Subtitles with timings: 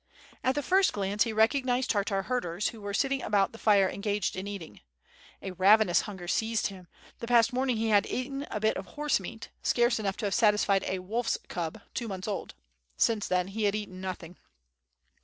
[0.43, 4.35] At the first glance he recognized Tartar herders, who were sitting about the fire engaged
[4.35, 4.81] in eating.
[5.43, 6.87] A ravenous hunger seized him,
[7.19, 10.33] the past morning he had eaten a bite of horse meat, scarce enough to have
[10.33, 12.55] satisfied a wolfs cub, two months old;
[12.97, 14.37] since then he had eaten nothing.